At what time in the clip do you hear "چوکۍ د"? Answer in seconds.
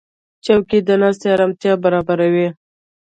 0.45-0.89